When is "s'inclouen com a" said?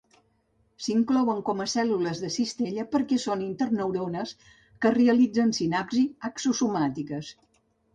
0.85-1.67